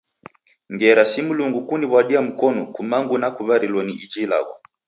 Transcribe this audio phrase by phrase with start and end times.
[0.73, 4.53] Ngera si Mlungu kuniw'wadia mkonu, kumangu nikuw'arilo ni iji ilagho.